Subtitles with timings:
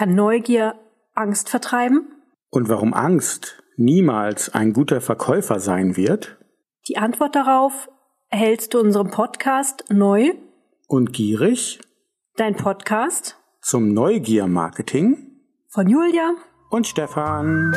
[0.00, 0.76] Kann Neugier
[1.12, 2.08] Angst vertreiben?
[2.48, 6.38] Und warum Angst niemals ein guter Verkäufer sein wird?
[6.88, 7.90] Die Antwort darauf
[8.30, 10.32] erhältst du unserem Podcast Neu
[10.88, 11.80] und Gierig,
[12.36, 15.18] dein Podcast zum Neugier-Marketing
[15.68, 16.32] von Julia
[16.70, 17.76] und Stefan.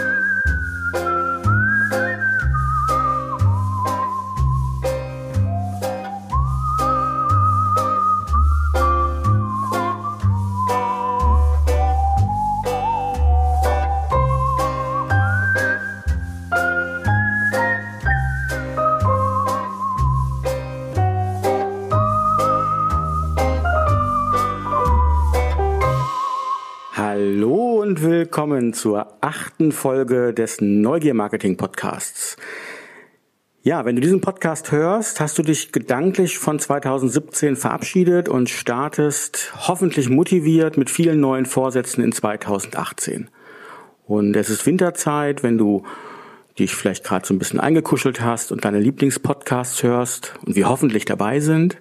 [28.54, 32.38] Willkommen zur achten Folge des Neugier Marketing Podcasts.
[33.64, 39.54] Ja, wenn du diesen Podcast hörst, hast du dich gedanklich von 2017 verabschiedet und startest
[39.68, 43.32] hoffentlich motiviert mit vielen neuen Vorsätzen in 2018.
[44.06, 45.82] Und es ist Winterzeit, wenn du
[46.60, 51.06] dich vielleicht gerade so ein bisschen eingekuschelt hast und deine Lieblingspodcasts hörst und wir hoffentlich
[51.06, 51.78] dabei sind,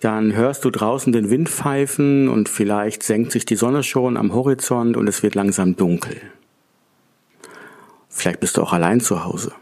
[0.00, 4.32] dann hörst du draußen den Wind pfeifen und vielleicht senkt sich die Sonne schon am
[4.34, 6.16] Horizont und es wird langsam dunkel.
[8.08, 9.52] Vielleicht bist du auch allein zu Hause.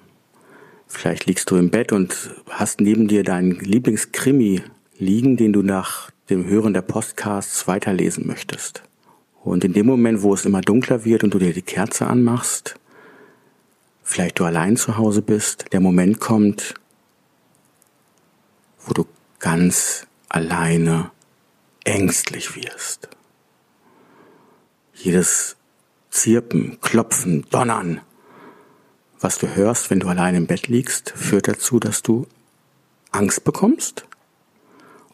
[0.86, 4.62] Vielleicht liegst du im Bett und hast neben dir deinen Lieblingskrimi
[4.98, 8.82] liegen, den du nach dem Hören der Podcasts weiterlesen möchtest.
[9.44, 12.76] Und in dem Moment, wo es immer dunkler wird und du dir die Kerze anmachst,
[14.02, 16.74] vielleicht du allein zu Hause bist, der Moment kommt,
[18.86, 19.06] wo du
[19.38, 21.10] ganz alleine
[21.84, 23.08] ängstlich wirst.
[24.94, 25.56] Jedes
[26.10, 28.00] Zirpen, Klopfen, Donnern,
[29.20, 32.26] was du hörst, wenn du allein im Bett liegst, führt dazu, dass du
[33.10, 34.04] Angst bekommst?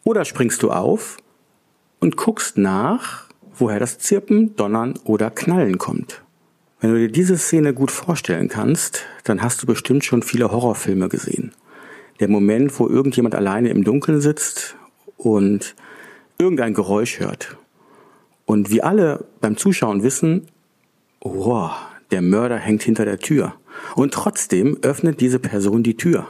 [0.03, 1.17] Oder springst du auf
[1.99, 3.25] und guckst nach,
[3.57, 6.21] woher das Zirpen, Donnern oder Knallen kommt?
[6.79, 11.09] Wenn du dir diese Szene gut vorstellen kannst, dann hast du bestimmt schon viele Horrorfilme
[11.09, 11.53] gesehen.
[12.19, 14.75] Der Moment, wo irgendjemand alleine im Dunkeln sitzt
[15.25, 15.75] und
[16.37, 17.57] irgendein Geräusch hört.
[18.45, 20.47] Und wir alle beim Zuschauen wissen,
[21.19, 21.71] wow,
[22.11, 23.55] der Mörder hängt hinter der Tür.
[23.95, 26.27] Und trotzdem öffnet diese Person die Tür.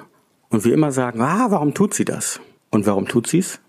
[0.48, 2.40] Und wir immer sagen, ah, warum tut sie das?
[2.70, 3.60] Und warum tut sie es?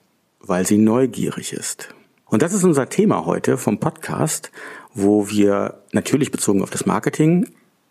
[0.41, 1.89] Weil sie neugierig ist.
[2.27, 4.53] Und das ist unser Thema heute vom Podcast,
[4.95, 7.49] wo wir natürlich bezogen auf das Marketing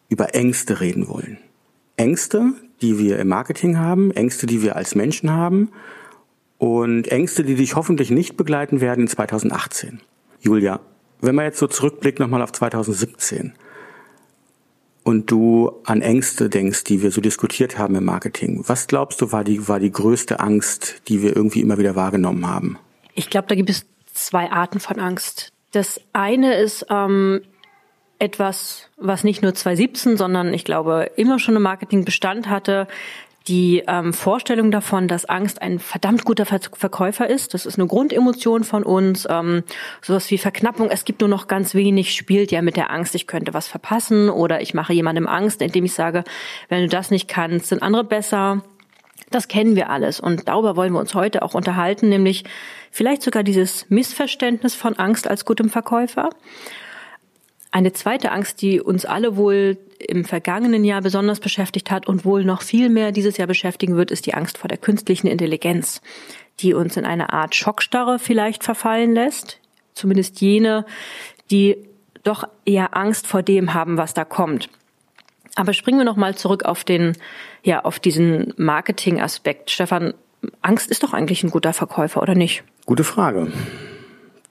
[0.08, 1.38] über Ängste reden wollen.
[1.98, 5.70] Ängste, die wir im Marketing haben, Ängste, die wir als Menschen haben
[6.58, 10.02] und Ängste, die dich hoffentlich nicht begleiten werden in 2018.
[10.40, 10.80] Julia,
[11.22, 13.54] wenn man jetzt so zurückblickt nochmal auf 2017
[15.04, 19.32] und du an Ängste denkst, die wir so diskutiert haben im Marketing, was glaubst du
[19.32, 22.78] war die, war die größte Angst, die wir irgendwie immer wieder wahrgenommen haben?
[23.14, 25.52] Ich glaube, da gibt es zwei Arten von Angst.
[25.72, 27.42] Das eine ist ähm,
[28.20, 32.88] etwas, was nicht nur 2017, sondern ich glaube immer schon im Marketing Bestand hatte,
[33.48, 37.54] die ähm, Vorstellung davon, dass Angst ein verdammt guter Verkäufer ist.
[37.54, 39.28] Das ist eine Grundemotion von uns.
[39.30, 39.64] Ähm,
[40.02, 43.28] sowas wie Verknappung, es gibt nur noch ganz wenig, spielt ja mit der Angst, ich
[43.28, 46.24] könnte was verpassen oder ich mache jemandem Angst, indem ich sage,
[46.70, 48.64] wenn du das nicht kannst, sind andere besser.
[49.30, 52.46] Das kennen wir alles und darüber wollen wir uns heute auch unterhalten, nämlich
[52.92, 56.30] vielleicht sogar dieses Missverständnis von Angst als gutem Verkäufer.
[57.76, 62.46] Eine zweite Angst, die uns alle wohl im vergangenen Jahr besonders beschäftigt hat und wohl
[62.46, 66.02] noch viel mehr dieses Jahr beschäftigen wird, ist die Angst vor der künstlichen Intelligenz,
[66.62, 69.60] die uns in eine Art Schockstarre vielleicht verfallen lässt.
[69.94, 70.86] Zumindest jene,
[71.52, 71.76] die
[72.24, 74.70] doch eher Angst vor dem haben, was da kommt.
[75.56, 77.18] Aber springen wir noch mal zurück auf den,
[77.62, 79.70] ja, auf diesen Marketing-Aspekt.
[79.70, 80.14] Stefan,
[80.62, 82.64] Angst ist doch eigentlich ein guter Verkäufer, oder nicht?
[82.86, 83.52] Gute Frage.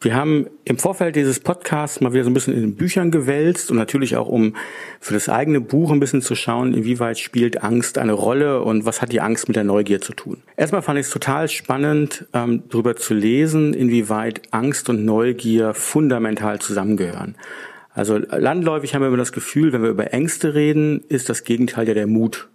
[0.05, 3.71] Wir haben im Vorfeld dieses Podcasts mal wieder so ein bisschen in den Büchern gewälzt
[3.71, 4.55] und natürlich auch, um
[5.01, 9.01] für das eigene Buch ein bisschen zu schauen, inwieweit spielt Angst eine Rolle und was
[9.01, 10.43] hat die Angst mit der Neugier zu tun.
[10.59, 16.59] Erstmal fand ich es total spannend, ähm, darüber zu lesen, inwieweit Angst und Neugier fundamental
[16.59, 17.35] zusammengehören.
[17.95, 21.89] Also landläufig haben wir immer das Gefühl, wenn wir über Ängste reden, ist das Gegenteil
[21.89, 22.49] ja der Mut.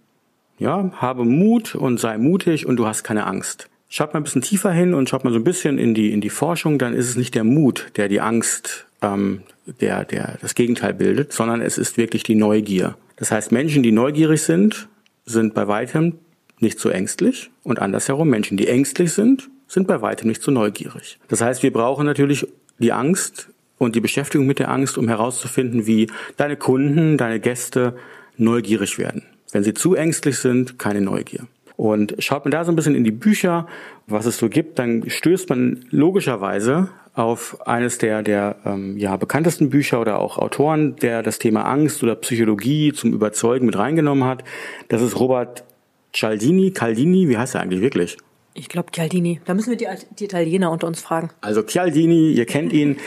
[0.58, 3.68] Ja, habe Mut und sei mutig und du hast keine Angst.
[3.92, 6.20] Schaut mal ein bisschen tiefer hin und schaut mal so ein bisschen in die, in
[6.20, 9.42] die Forschung, dann ist es nicht der Mut, der die Angst, ähm,
[9.80, 12.96] der, der das Gegenteil bildet, sondern es ist wirklich die Neugier.
[13.16, 14.88] Das heißt, Menschen, die neugierig sind,
[15.26, 16.14] sind bei weitem
[16.60, 21.18] nicht so ängstlich und andersherum, Menschen, die ängstlich sind, sind bei weitem nicht so neugierig.
[21.26, 22.46] Das heißt, wir brauchen natürlich
[22.78, 27.96] die Angst und die Beschäftigung mit der Angst, um herauszufinden, wie deine Kunden, deine Gäste
[28.36, 29.24] neugierig werden.
[29.50, 31.48] Wenn sie zu ängstlich sind, keine Neugier.
[31.80, 33.66] Und schaut man da so ein bisschen in die Bücher,
[34.06, 39.70] was es so gibt, dann stößt man logischerweise auf eines der, der ähm, ja, bekanntesten
[39.70, 44.44] Bücher oder auch Autoren, der das Thema Angst oder Psychologie zum Überzeugen mit reingenommen hat.
[44.88, 45.64] Das ist Robert
[46.12, 48.18] Cialdini, Caldini, wie heißt er eigentlich wirklich?
[48.52, 49.40] Ich glaube Cialdini.
[49.46, 49.88] Da müssen wir die,
[50.18, 51.30] die, Italiener unter uns fragen.
[51.40, 52.98] Also Cialdini, ihr kennt ihn,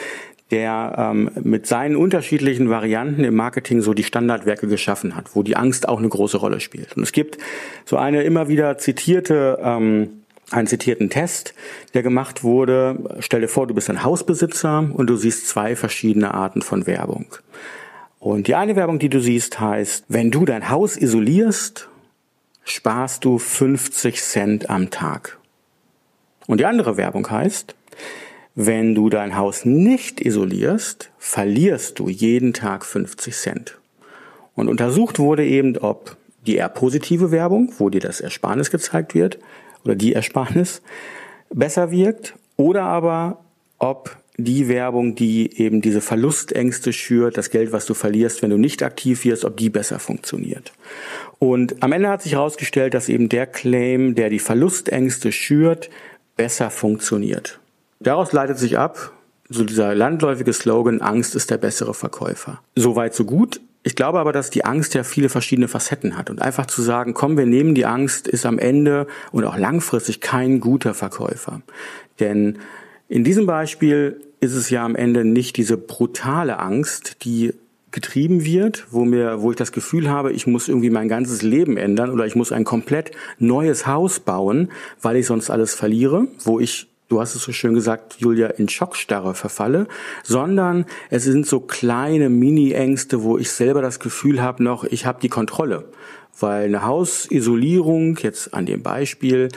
[0.54, 5.56] der ähm, mit seinen unterschiedlichen Varianten im Marketing so die Standardwerke geschaffen hat, wo die
[5.56, 6.96] Angst auch eine große Rolle spielt.
[6.96, 7.40] Und es gibt
[7.86, 10.10] so eine immer wieder zitierte ähm,
[10.52, 11.56] einen zitierten Test,
[11.96, 13.18] der gemacht wurde.
[13.20, 17.26] Stell dir vor, du bist ein Hausbesitzer und du siehst zwei verschiedene Arten von Werbung.
[18.20, 21.90] Und die eine Werbung, die du siehst, heißt, wenn du dein Haus isolierst,
[22.64, 25.40] sparst du 50 Cent am Tag.
[26.46, 27.74] Und die andere Werbung heißt,
[28.56, 33.80] wenn du dein Haus nicht isolierst, verlierst du jeden Tag 50 Cent.
[34.56, 36.16] Und untersucht wurde eben, ob
[36.46, 39.40] die eher positive Werbung, wo dir das Ersparnis gezeigt wird,
[39.84, 40.82] oder die Ersparnis
[41.50, 43.44] besser wirkt oder aber
[43.80, 48.58] ob die Werbung, die eben diese Verlustängste schürt, das Geld, was du verlierst, wenn du
[48.58, 50.74] nicht aktiv wirst, ob die besser funktioniert.
[51.38, 55.90] Und am Ende hat sich herausgestellt, dass eben der Claim, der die Verlustängste schürt,
[56.36, 57.60] besser funktioniert.
[58.04, 59.12] Daraus leitet sich ab,
[59.50, 62.62] so dieser landläufige Slogan, Angst ist der bessere Verkäufer.
[62.76, 63.62] Soweit so gut.
[63.84, 67.14] Ich glaube aber, dass die Angst ja viele verschiedene Facetten hat und einfach zu sagen,
[67.14, 71.62] komm, wir nehmen die Angst, ist am Ende und auch langfristig kein guter Verkäufer.
[72.20, 72.60] Denn
[73.10, 77.54] in diesem Beispiel ist es ja am Ende nicht diese brutale Angst, die
[77.92, 81.78] getrieben wird, wo mir, wo ich das Gefühl habe, ich muss irgendwie mein ganzes Leben
[81.78, 84.72] ändern oder ich muss ein komplett neues Haus bauen,
[85.02, 88.70] weil ich sonst alles verliere, wo ich du hast es so schön gesagt, Julia, in
[88.70, 89.88] Schockstarre verfalle,
[90.24, 95.20] sondern es sind so kleine Mini-Ängste, wo ich selber das Gefühl habe noch, ich habe
[95.22, 95.86] die Kontrolle.
[96.40, 99.50] Weil eine Hausisolierung, jetzt an dem Beispiel,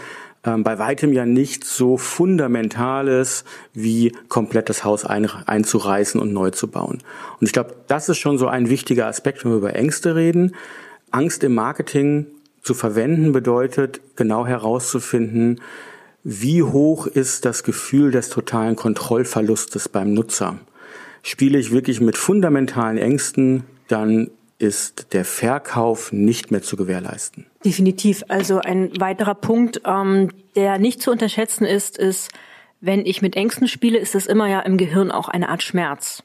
[0.44, 6.50] ähm, bei weitem ja nicht so fundamentales wie komplett das Haus ein, einzureißen und neu
[6.50, 6.98] zu bauen.
[7.40, 10.54] Und ich glaube, das ist schon so ein wichtiger Aspekt, wenn wir über Ängste reden.
[11.10, 12.26] Angst im Marketing
[12.62, 15.60] zu verwenden bedeutet, genau herauszufinden,
[16.28, 20.58] wie hoch ist das Gefühl des totalen Kontrollverlustes beim Nutzer?
[21.22, 27.46] Spiele ich wirklich mit fundamentalen Ängsten, dann ist der Verkauf nicht mehr zu gewährleisten.
[27.64, 28.24] Definitiv.
[28.26, 32.32] Also ein weiterer Punkt, ähm, der nicht zu unterschätzen ist, ist,
[32.80, 36.24] wenn ich mit Ängsten spiele, ist es immer ja im Gehirn auch eine Art Schmerz.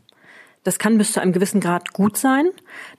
[0.64, 2.50] Das kann bis zu einem gewissen Grad gut sein.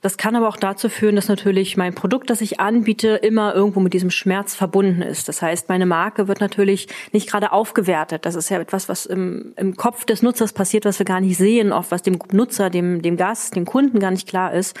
[0.01, 3.79] Das kann aber auch dazu führen, dass natürlich mein Produkt, das ich anbiete, immer irgendwo
[3.79, 5.29] mit diesem Schmerz verbunden ist.
[5.29, 8.25] Das heißt, meine Marke wird natürlich nicht gerade aufgewertet.
[8.25, 11.37] Das ist ja etwas, was im, im Kopf des Nutzers passiert, was wir gar nicht
[11.37, 14.77] sehen, oft was dem Nutzer, dem, dem Gast, dem Kunden gar nicht klar ist.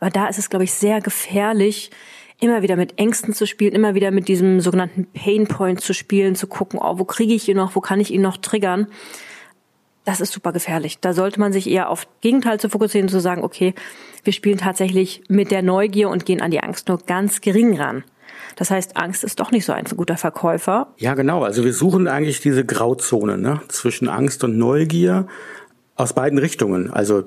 [0.00, 1.90] Aber da ist es, glaube ich, sehr gefährlich,
[2.40, 6.46] immer wieder mit Ängsten zu spielen, immer wieder mit diesem sogenannten Painpoint zu spielen, zu
[6.46, 8.88] gucken, oh, wo kriege ich ihn noch, wo kann ich ihn noch triggern
[10.04, 10.98] das ist super gefährlich.
[11.00, 13.74] Da sollte man sich eher auf Gegenteil zu fokussieren, zu sagen, okay,
[14.24, 18.04] wir spielen tatsächlich mit der Neugier und gehen an die Angst nur ganz gering ran.
[18.56, 20.88] Das heißt, Angst ist doch nicht so ein guter Verkäufer.
[20.98, 21.42] Ja, genau.
[21.42, 23.60] Also wir suchen eigentlich diese Grauzone ne?
[23.68, 25.26] zwischen Angst und Neugier
[25.96, 26.90] aus beiden Richtungen.
[26.90, 27.24] Also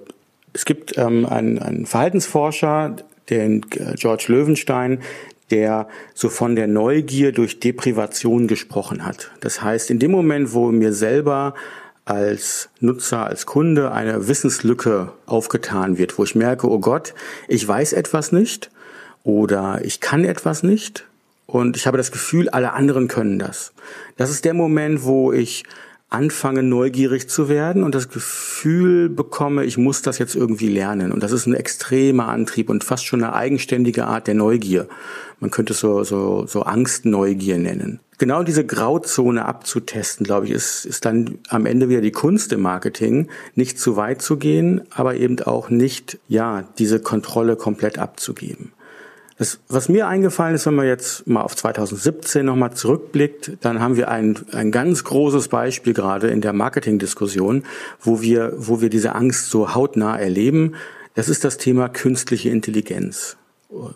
[0.54, 2.96] es gibt ähm, einen, einen Verhaltensforscher,
[3.30, 5.00] den äh, George Löwenstein,
[5.52, 9.32] der so von der Neugier durch Deprivation gesprochen hat.
[9.42, 11.54] Das heißt, in dem Moment, wo mir selber
[12.06, 17.14] als Nutzer, als Kunde eine Wissenslücke aufgetan wird, wo ich merke, oh Gott,
[17.48, 18.70] ich weiß etwas nicht
[19.24, 21.06] oder ich kann etwas nicht
[21.48, 23.74] und ich habe das Gefühl, alle anderen können das.
[24.18, 25.64] Das ist der Moment, wo ich
[26.10, 31.12] anfange, neugierig zu werden und das Gefühl bekomme, ich muss das jetzt irgendwie lernen.
[31.12, 34.88] Und das ist ein extremer Antrieb und fast schon eine eigenständige Art der Neugier.
[35.40, 38.00] Man könnte es so, so, so Angstneugier nennen.
[38.18, 42.62] Genau diese Grauzone abzutesten, glaube ich, ist, ist dann am Ende wieder die Kunst im
[42.62, 48.72] Marketing, nicht zu weit zu gehen, aber eben auch nicht, ja, diese Kontrolle komplett abzugeben.
[49.38, 53.98] Das, was mir eingefallen ist, wenn man jetzt mal auf 2017 nochmal zurückblickt, dann haben
[53.98, 57.64] wir ein, ein ganz großes Beispiel gerade in der Marketingdiskussion,
[58.00, 60.76] wo wir, wo wir diese Angst so hautnah erleben.
[61.16, 63.36] Das ist das Thema künstliche Intelligenz.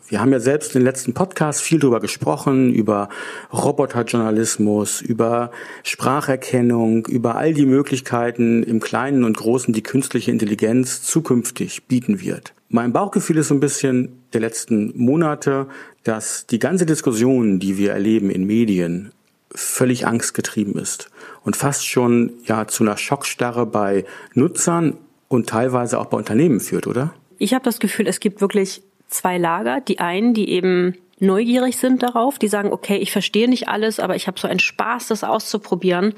[0.07, 3.07] Wir haben ja selbst in den letzten Podcasts viel darüber gesprochen, über
[3.53, 5.51] Roboterjournalismus, über
[5.83, 12.53] Spracherkennung, über all die Möglichkeiten im Kleinen und Großen, die künstliche Intelligenz zukünftig bieten wird.
[12.69, 15.67] Mein Bauchgefühl ist so ein bisschen der letzten Monate,
[16.03, 19.11] dass die ganze Diskussion, die wir erleben in Medien,
[19.53, 21.09] völlig angstgetrieben ist
[21.43, 24.97] und fast schon ja zu einer Schockstarre bei Nutzern
[25.27, 27.13] und teilweise auch bei Unternehmen führt, oder?
[27.37, 29.81] Ich habe das Gefühl, es gibt wirklich zwei Lager.
[29.81, 34.15] Die einen, die eben neugierig sind darauf, die sagen, okay, ich verstehe nicht alles, aber
[34.15, 36.13] ich habe so einen Spaß, das auszuprobieren.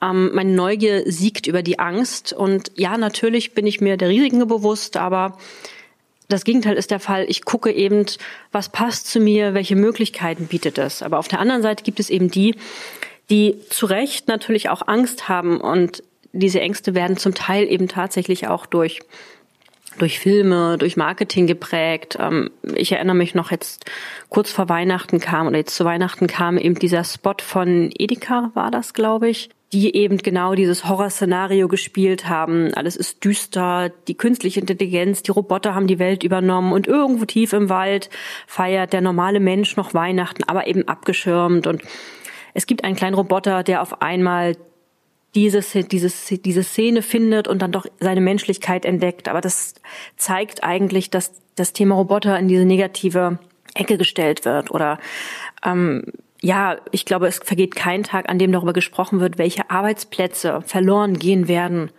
[0.00, 2.32] Ähm, meine Neugier siegt über die Angst.
[2.32, 5.36] Und ja, natürlich bin ich mir der Risiken bewusst, aber
[6.28, 7.24] das Gegenteil ist der Fall.
[7.28, 8.04] Ich gucke eben,
[8.52, 11.02] was passt zu mir, welche Möglichkeiten bietet es.
[11.02, 12.54] Aber auf der anderen Seite gibt es eben die,
[13.30, 18.46] die zu Recht natürlich auch Angst haben und diese Ängste werden zum Teil eben tatsächlich
[18.46, 19.00] auch durch
[19.98, 22.16] durch Filme, durch Marketing geprägt.
[22.20, 23.84] Ähm, ich erinnere mich noch jetzt
[24.28, 28.70] kurz vor Weihnachten kam oder jetzt zu Weihnachten kam eben dieser Spot von Edeka war
[28.70, 32.72] das, glaube ich, die eben genau dieses Horrorszenario gespielt haben.
[32.74, 37.52] Alles ist düster, die künstliche Intelligenz, die Roboter haben die Welt übernommen und irgendwo tief
[37.52, 38.08] im Wald
[38.46, 41.82] feiert der normale Mensch noch Weihnachten, aber eben abgeschirmt und
[42.54, 44.56] es gibt einen kleinen Roboter, der auf einmal
[45.34, 49.28] diese, dieses, diese Szene findet und dann doch seine Menschlichkeit entdeckt.
[49.28, 49.74] Aber das
[50.16, 53.38] zeigt eigentlich, dass das Thema Roboter in diese negative
[53.74, 54.70] Ecke gestellt wird.
[54.70, 54.98] Oder
[55.64, 56.04] ähm,
[56.40, 61.18] ja, ich glaube, es vergeht kein Tag, an dem darüber gesprochen wird, welche Arbeitsplätze verloren
[61.18, 61.90] gehen werden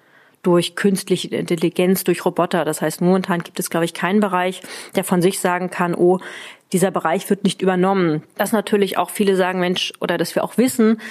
[0.41, 2.63] durch künstliche Intelligenz, durch Roboter.
[2.63, 4.61] Das heißt, momentan gibt es, glaube ich, keinen Bereich,
[4.95, 6.19] der von sich sagen kann, oh,
[6.71, 8.23] dieser Bereich wird nicht übernommen.
[8.37, 11.01] Dass natürlich auch viele sagen, Mensch, oder dass wir auch wissen,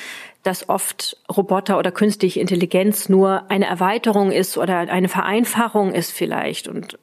[0.48, 6.68] dass oft Roboter oder künstliche Intelligenz nur eine Erweiterung ist oder eine Vereinfachung ist vielleicht.
[6.68, 6.98] Und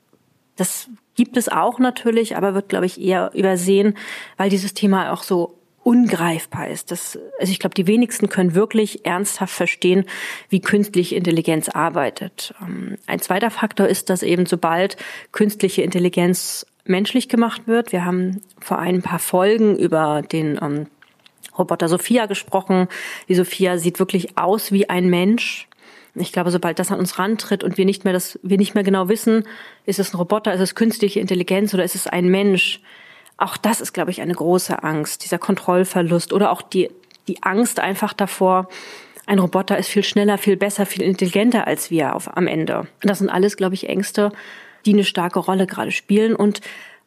[0.56, 3.98] das gibt es auch natürlich, aber wird, glaube ich, eher übersehen,
[4.38, 6.90] weil dieses Thema auch so ungreifbar ist.
[6.90, 10.06] Das, also ich glaube, die wenigsten können wirklich ernsthaft verstehen,
[10.50, 12.56] wie künstliche Intelligenz arbeitet.
[12.60, 14.98] Ähm, ein zweiter Faktor ist, dass eben sobald
[15.34, 20.88] künstliche Intelligenz menschlich gemacht wird, wir haben vor ein paar Folgen über den ähm,
[21.58, 22.88] Roboter Sophia gesprochen.
[23.28, 25.68] Die Sophia sieht wirklich aus wie ein Mensch.
[26.16, 28.84] Ich glaube, sobald das an uns rantritt und wir nicht mehr das, wir nicht mehr
[28.84, 29.46] genau wissen,
[29.86, 32.82] ist es ein Roboter, ist es künstliche Intelligenz oder ist es ein Mensch,
[33.38, 36.90] auch das ist, glaube ich, eine große Angst, dieser Kontrollverlust oder auch die,
[37.28, 38.70] die Angst einfach davor,
[39.26, 42.88] ein Roboter ist viel schneller, viel besser, viel intelligenter als wir auf, am Ende.
[43.02, 44.32] Das sind alles, glaube ich, Ängste,
[44.86, 46.62] die eine starke Rolle gerade spielen und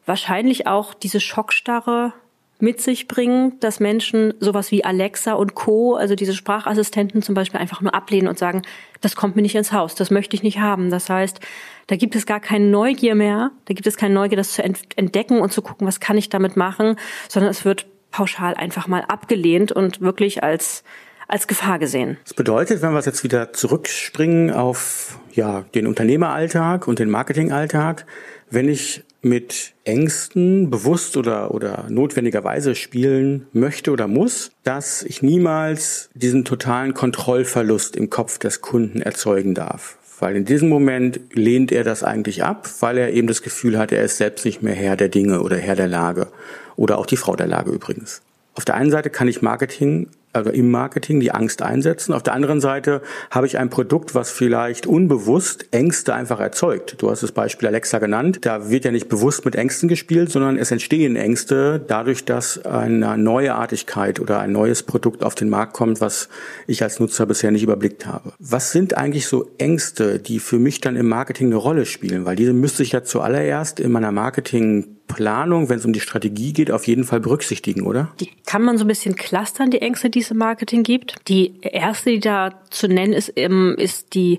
[0.04, 2.12] wahrscheinlich auch diese Schockstarre
[2.60, 7.60] mit sich bringen, dass Menschen sowas wie Alexa und Co., also diese Sprachassistenten zum Beispiel
[7.60, 8.62] einfach nur ablehnen und sagen,
[9.00, 10.90] das kommt mir nicht ins Haus, das möchte ich nicht haben.
[10.90, 11.40] Das heißt,
[11.86, 15.40] da gibt es gar keine Neugier mehr, da gibt es keine Neugier, das zu entdecken
[15.40, 16.96] und zu gucken, was kann ich damit machen,
[17.28, 20.82] sondern es wird pauschal einfach mal abgelehnt und wirklich als
[21.28, 22.16] als Gefahr gesehen.
[22.24, 28.06] Das bedeutet, wenn wir jetzt wieder zurückspringen auf ja, den Unternehmeralltag und den Marketingalltag,
[28.50, 36.10] wenn ich mit Ängsten bewusst oder, oder notwendigerweise spielen möchte oder muss, dass ich niemals
[36.14, 39.98] diesen totalen Kontrollverlust im Kopf des Kunden erzeugen darf.
[40.20, 43.92] Weil in diesem Moment lehnt er das eigentlich ab, weil er eben das Gefühl hat,
[43.92, 46.28] er ist selbst nicht mehr Herr der Dinge oder Herr der Lage.
[46.76, 48.22] Oder auch die Frau der Lage übrigens.
[48.54, 52.12] Auf der einen Seite kann ich Marketing also im Marketing die Angst einsetzen.
[52.12, 56.96] Auf der anderen Seite habe ich ein Produkt, was vielleicht unbewusst Ängste einfach erzeugt.
[56.98, 58.38] Du hast das Beispiel Alexa genannt.
[58.42, 63.16] Da wird ja nicht bewusst mit Ängsten gespielt, sondern es entstehen Ängste dadurch, dass eine
[63.18, 66.28] neue Artigkeit oder ein neues Produkt auf den Markt kommt, was
[66.66, 68.32] ich als Nutzer bisher nicht überblickt habe.
[68.38, 72.24] Was sind eigentlich so Ängste, die für mich dann im Marketing eine Rolle spielen?
[72.24, 76.52] Weil diese müsste ich ja zuallererst in meiner Marketing Planung, wenn es um die Strategie
[76.52, 78.12] geht, auf jeden Fall berücksichtigen, oder?
[78.20, 81.16] Die kann man so ein bisschen clustern, die Ängste, die im Marketing gibt.
[81.28, 84.38] Die erste, die da zu nennen ist, ist die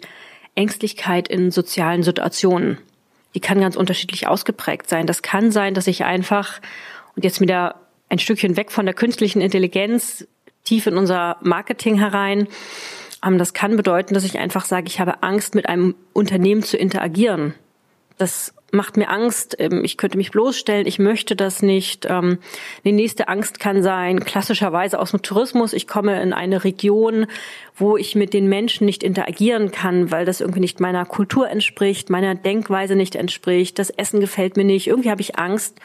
[0.56, 2.78] Ängstlichkeit in sozialen Situationen.
[3.36, 5.08] Die kann ganz unterschiedlich ausgeprägt sein.
[5.08, 6.60] Das kann sein, dass ich einfach,
[7.16, 7.76] und jetzt wieder
[8.10, 10.28] ein Stückchen weg von der künstlichen Intelligenz,
[10.64, 12.48] tief in unser Marketing herein,
[13.24, 16.78] ähm, das kann bedeuten, dass ich einfach sage, ich habe Angst, mit einem Unternehmen zu
[16.78, 17.54] interagieren.
[18.20, 22.06] Das macht mir Angst, ähm, ich könnte mich bloßstellen, ich möchte das nicht.
[22.08, 22.38] Ähm,
[22.84, 27.26] die nächste Angst kann sein, klassischerweise aus dem Tourismus, ich komme in eine Region,
[27.76, 32.10] wo ich mit den Menschen nicht interagieren kann, weil das irgendwie nicht meiner Kultur entspricht,
[32.10, 34.88] meiner Denkweise nicht entspricht, das Essen gefällt mir nicht.
[34.88, 35.80] Irgendwie habe ich Angst,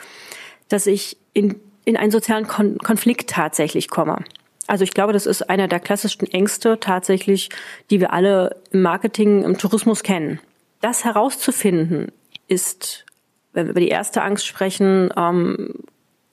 [0.68, 4.24] dass ich in, in einen sozialen Kon Konflikt tatsächlich komme.
[4.66, 7.50] Also ich glaube, das ist einer der klassischsten Ängste tatsächlich,
[7.90, 10.40] die wir alle im Marketing, im Tourismus kennen.
[10.80, 12.12] Das herauszufinden,
[12.48, 13.04] ist,
[13.52, 15.74] wenn wir über die erste Angst sprechen, ähm,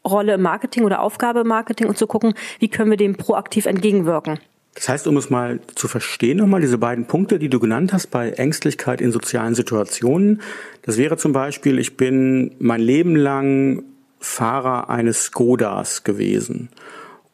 [0.05, 3.65] Rolle im Marketing oder Aufgabe im Marketing und zu gucken, wie können wir dem proaktiv
[3.65, 4.39] entgegenwirken.
[4.73, 8.07] Das heißt, um es mal zu verstehen, nochmal diese beiden Punkte, die du genannt hast
[8.07, 10.41] bei Ängstlichkeit in sozialen Situationen.
[10.83, 13.83] Das wäre zum Beispiel, ich bin mein Leben lang
[14.19, 16.69] Fahrer eines Skodas gewesen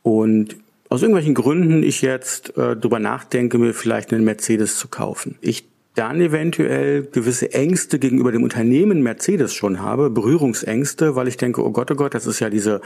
[0.01, 0.55] und
[0.89, 5.37] aus irgendwelchen Gründen ich jetzt äh, darüber nachdenke, mir vielleicht einen Mercedes zu kaufen.
[5.41, 5.65] Ich
[5.97, 11.71] dann eventuell gewisse Ängste gegenüber dem Unternehmen Mercedes schon habe, Berührungsängste, weil ich denke, oh
[11.71, 12.81] Gott, oh Gott, das ist ja diese,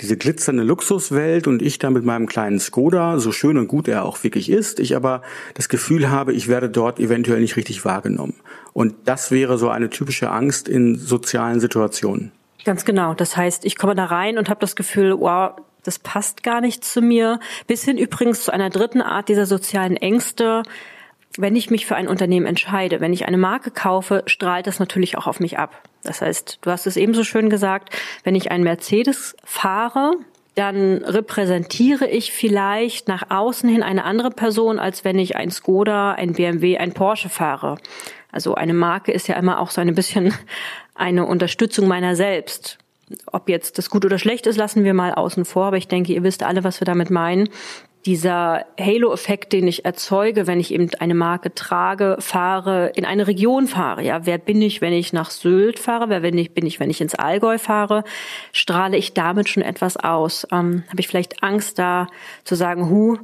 [0.00, 4.04] diese glitzernde Luxuswelt und ich da mit meinem kleinen Skoda, so schön und gut er
[4.04, 5.22] auch wirklich ist, ich aber
[5.54, 8.34] das Gefühl habe, ich werde dort eventuell nicht richtig wahrgenommen.
[8.72, 12.32] Und das wäre so eine typische Angst in sozialen Situationen.
[12.64, 13.12] Ganz genau.
[13.14, 15.52] Das heißt, ich komme da rein und habe das Gefühl, wow,
[15.84, 17.38] das passt gar nicht zu mir.
[17.66, 20.62] Bis hin übrigens zu einer dritten Art dieser sozialen Ängste,
[21.36, 25.18] wenn ich mich für ein Unternehmen entscheide, wenn ich eine Marke kaufe, strahlt das natürlich
[25.18, 25.82] auch auf mich ab.
[26.02, 30.12] Das heißt, du hast es ebenso schön gesagt, wenn ich einen Mercedes fahre,
[30.54, 36.12] dann repräsentiere ich vielleicht nach außen hin eine andere Person, als wenn ich ein Skoda,
[36.12, 37.78] ein BMW, ein Porsche fahre.
[38.30, 40.32] Also eine Marke ist ja immer auch so ein bisschen
[40.94, 42.78] eine Unterstützung meiner selbst.
[43.26, 46.12] Ob jetzt das gut oder schlecht ist, lassen wir mal außen vor, aber ich denke,
[46.12, 47.48] ihr wisst alle, was wir damit meinen
[48.06, 53.66] dieser Halo-Effekt, den ich erzeuge, wenn ich eben eine Marke trage, fahre, in eine Region
[53.66, 54.02] fahre.
[54.02, 56.10] Ja, wer bin ich, wenn ich nach Sylt fahre?
[56.10, 58.04] Wer bin ich, bin ich, wenn ich ins Allgäu fahre?
[58.52, 60.46] Strahle ich damit schon etwas aus?
[60.52, 62.08] Ähm, Habe ich vielleicht Angst da
[62.44, 63.16] zu sagen, hu,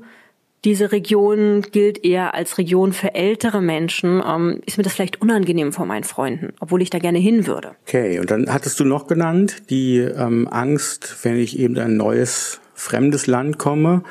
[0.65, 4.23] diese Region gilt eher als Region für ältere Menschen.
[4.27, 7.73] Ähm, ist mir das vielleicht unangenehm vor meinen Freunden, obwohl ich da gerne hin würde.
[7.87, 12.61] Okay, und dann hattest du noch genannt die ähm, Angst, wenn ich eben ein neues,
[12.75, 14.05] fremdes Land komme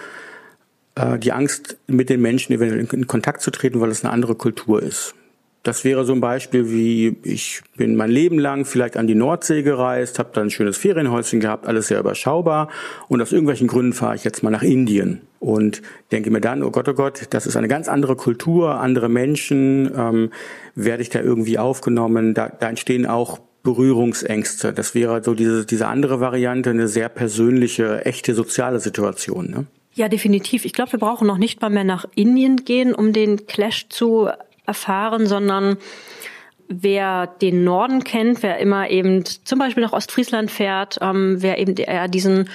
[1.20, 4.82] die Angst, mit den Menschen eventuell in Kontakt zu treten, weil es eine andere Kultur
[4.82, 5.16] ist.
[5.64, 9.62] Das wäre so ein Beispiel wie, ich bin mein Leben lang vielleicht an die Nordsee
[9.62, 12.70] gereist, habe da ein schönes Ferienhäuschen gehabt, alles sehr überschaubar
[13.10, 15.82] und aus irgendwelchen Gründen fahre ich jetzt mal nach Indien und
[16.14, 19.92] denke mir dann, oh Gott, oh Gott, das ist eine ganz andere Kultur, andere Menschen,
[19.98, 20.32] ähm,
[20.76, 24.72] werde ich da irgendwie aufgenommen, da, da entstehen auch Berührungsängste.
[24.72, 29.52] Das wäre so diese, diese andere Variante, eine sehr persönliche, echte soziale Situation.
[29.52, 29.66] Ne?
[29.94, 30.66] Ja, definitiv.
[30.66, 34.30] Ich glaube, wir brauchen noch nicht mal mehr nach Indien gehen, um den Clash zu
[34.66, 35.78] erfahren, sondern
[36.68, 41.76] wer den Norden kennt, wer immer eben zum Beispiel nach Ostfriesland fährt, ähm, wer eben
[41.76, 42.50] eher diesen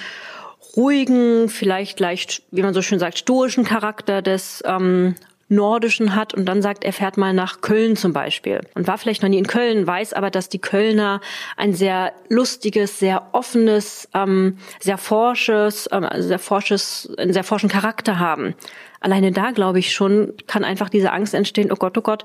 [0.77, 5.17] ruhigen, vielleicht leicht, wie man so schön sagt, stoischen Charakter des ähm,
[5.49, 9.23] Nordischen hat und dann sagt, er fährt mal nach Köln zum Beispiel und war vielleicht
[9.23, 11.21] noch nie in Köln, weiß aber, dass die Kölner
[11.57, 17.69] ein sehr lustiges, sehr offenes, ähm, sehr forsches, ähm, also sehr forsches, einen sehr forschen
[17.69, 18.55] Charakter haben.
[19.01, 22.25] Alleine da, glaube ich schon, kann einfach diese Angst entstehen, oh Gott, oh Gott,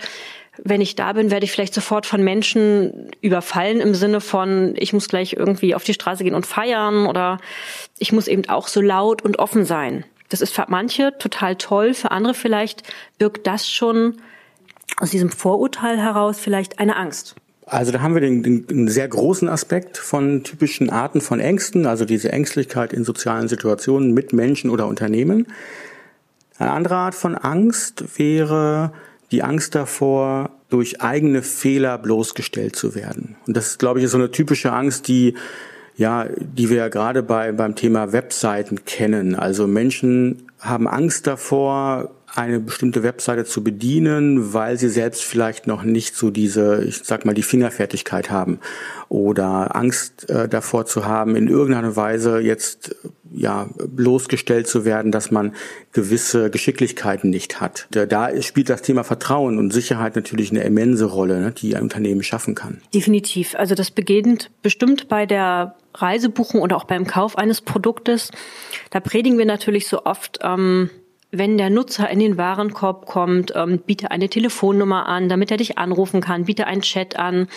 [0.64, 4.94] wenn ich da bin, werde ich vielleicht sofort von Menschen überfallen im Sinne von, ich
[4.94, 7.40] muss gleich irgendwie auf die Straße gehen und feiern oder
[7.98, 10.06] ich muss eben auch so laut und offen sein.
[10.30, 12.84] Das ist für manche total toll, für andere vielleicht
[13.18, 14.18] birgt das schon
[14.98, 17.36] aus diesem Vorurteil heraus vielleicht eine Angst.
[17.66, 21.86] Also da haben wir den, den, den sehr großen Aspekt von typischen Arten von Ängsten,
[21.86, 25.48] also diese Ängstlichkeit in sozialen Situationen mit Menschen oder Unternehmen.
[26.58, 28.92] Eine andere Art von Angst wäre
[29.32, 33.36] die Angst davor, durch eigene Fehler bloßgestellt zu werden.
[33.48, 35.36] Und das, glaube ich, ist so eine typische Angst, die
[36.00, 39.36] ja, die wir ja gerade bei, beim Thema Webseiten kennen.
[39.36, 45.84] Also Menschen haben Angst davor, eine bestimmte Webseite zu bedienen, weil sie selbst vielleicht noch
[45.84, 48.60] nicht so diese, ich sag mal, die Fingerfertigkeit haben
[49.10, 52.96] oder Angst äh, davor zu haben, in irgendeiner Weise jetzt
[53.32, 55.54] ja bloßgestellt zu werden, dass man
[55.92, 57.88] gewisse Geschicklichkeiten nicht hat.
[57.92, 62.24] Da spielt das Thema Vertrauen und Sicherheit natürlich eine immense Rolle, ne, die ein Unternehmen
[62.24, 62.82] schaffen kann.
[62.94, 63.56] Definitiv.
[63.56, 68.32] Also das beginnt bestimmt bei der Reisebuchung oder auch beim Kauf eines Produktes.
[68.90, 70.90] Da predigen wir natürlich so oft, ähm,
[71.32, 75.78] wenn der Nutzer in den Warenkorb kommt, ähm, biete eine Telefonnummer an, damit er dich
[75.78, 77.48] anrufen kann, biete einen Chat an.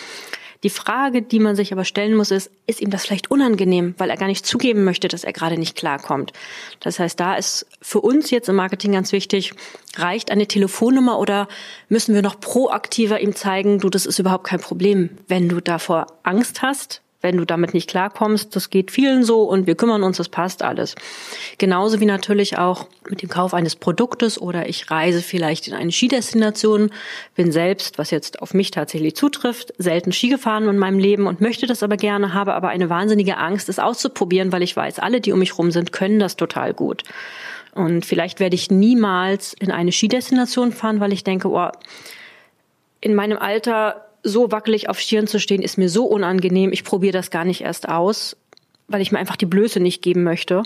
[0.63, 4.09] Die Frage, die man sich aber stellen muss, ist, ist ihm das vielleicht unangenehm, weil
[4.09, 6.31] er gar nicht zugeben möchte, dass er gerade nicht klarkommt.
[6.79, 9.53] Das heißt, da ist für uns jetzt im Marketing ganz wichtig,
[9.97, 11.49] reicht eine Telefonnummer oder
[11.89, 15.09] müssen wir noch proaktiver ihm zeigen, du, das ist überhaupt kein Problem.
[15.27, 19.65] Wenn du davor Angst hast, wenn du damit nicht klarkommst, das geht vielen so und
[19.65, 20.93] wir kümmern uns, das passt alles.
[21.57, 25.91] Genauso wie natürlich auch mit dem Kauf eines Produktes oder ich reise vielleicht in eine
[25.91, 26.91] Skidestination,
[27.35, 31.39] bin selbst, was jetzt auf mich tatsächlich zutrifft, selten Ski gefahren in meinem Leben und
[31.39, 35.21] möchte das aber gerne, habe aber eine wahnsinnige Angst, es auszuprobieren, weil ich weiß, alle,
[35.21, 37.03] die um mich rum sind, können das total gut.
[37.73, 41.69] Und vielleicht werde ich niemals in eine Skidestination fahren, weil ich denke, oh,
[42.99, 46.71] in meinem Alter so wackelig auf Stirn zu stehen, ist mir so unangenehm.
[46.71, 48.37] Ich probiere das gar nicht erst aus,
[48.87, 50.63] weil ich mir einfach die Blöße nicht geben möchte,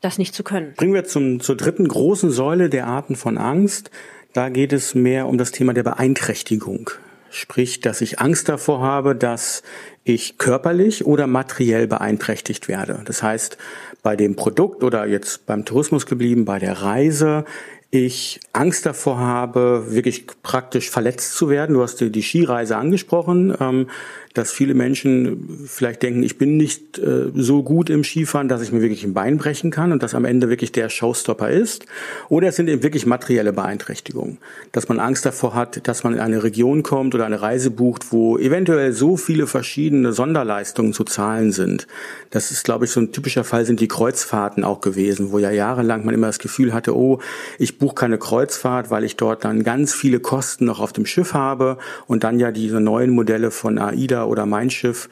[0.00, 0.74] das nicht zu können.
[0.76, 3.90] Bringen wir zum, zur dritten großen Säule der Arten von Angst.
[4.32, 6.90] Da geht es mehr um das Thema der Beeinträchtigung.
[7.30, 9.62] Sprich, dass ich Angst davor habe, dass
[10.02, 13.02] ich körperlich oder materiell beeinträchtigt werde.
[13.04, 13.56] Das heißt,
[14.02, 17.44] bei dem Produkt oder jetzt beim Tourismus geblieben, bei der Reise
[17.90, 21.74] ich Angst davor habe, wirklich praktisch verletzt zu werden.
[21.74, 23.54] Du hast die Skireise angesprochen.
[23.60, 23.88] Ähm,
[24.34, 28.70] dass viele Menschen vielleicht denken, ich bin nicht äh, so gut im Skifahren, dass ich
[28.70, 31.86] mir wirklich ein Bein brechen kann und das am Ende wirklich der Showstopper ist.
[32.28, 34.38] Oder es sind eben wirklich materielle Beeinträchtigungen,
[34.70, 38.12] dass man Angst davor hat, dass man in eine Region kommt oder eine Reise bucht,
[38.12, 41.88] wo eventuell so viele verschiedene Sonderleistungen zu zahlen sind.
[42.30, 45.50] Das ist, glaube ich, so ein typischer Fall sind die Kreuzfahrten auch gewesen, wo ja
[45.50, 47.18] jahrelang man immer das Gefühl hatte, oh,
[47.58, 51.34] ich buche keine Kreuzfahrt, weil ich dort dann ganz viele Kosten noch auf dem Schiff
[51.34, 55.08] habe und dann ja diese neuen Modelle von AIDA oder Mein Schiff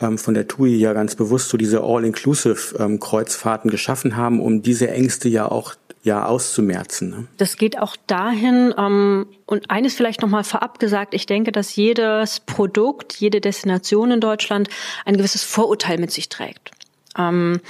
[0.00, 4.90] ähm, von der TUI ja ganz bewusst so diese All-Inclusive-Kreuzfahrten ähm, geschaffen haben, um diese
[4.90, 7.10] Ängste ja auch ja auszumerzen.
[7.10, 7.26] Ne?
[7.36, 11.76] Das geht auch dahin ähm, und eines vielleicht noch mal vorab gesagt: Ich denke, dass
[11.76, 14.68] jedes Produkt, jede Destination in Deutschland
[15.04, 16.72] ein gewisses Vorurteil mit sich trägt.
[17.16, 17.60] Ähm,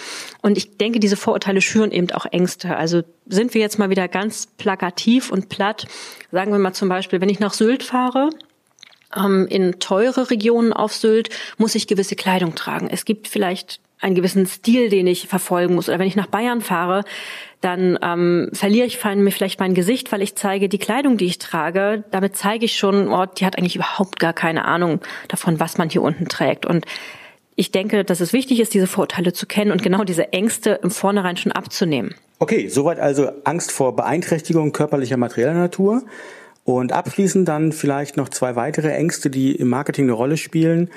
[0.41, 2.77] und ich denke, diese Vorurteile schüren eben auch Ängste.
[2.77, 5.87] Also sind wir jetzt mal wieder ganz plakativ und platt.
[6.31, 8.31] Sagen wir mal zum Beispiel, wenn ich nach Sylt fahre,
[9.15, 12.89] in teure Regionen auf Sylt muss ich gewisse Kleidung tragen.
[12.91, 15.89] Es gibt vielleicht einen gewissen Stil, den ich verfolgen muss.
[15.89, 17.05] Oder wenn ich nach Bayern fahre,
[17.61, 22.03] dann ähm, verliere ich vielleicht mein Gesicht, weil ich zeige die Kleidung, die ich trage.
[22.11, 25.89] Damit zeige ich schon, oh, die hat eigentlich überhaupt gar keine Ahnung davon, was man
[25.89, 26.67] hier unten trägt.
[26.67, 26.85] Und
[27.55, 30.91] ich denke, dass es wichtig ist, diese Vorurteile zu kennen und genau diese Ängste im
[30.91, 32.15] Vornherein schon abzunehmen.
[32.41, 36.03] Okay, soweit also Angst vor Beeinträchtigung körperlicher materieller Natur.
[36.65, 40.91] Und abschließend dann vielleicht noch zwei weitere Ängste, die im Marketing eine Rolle spielen.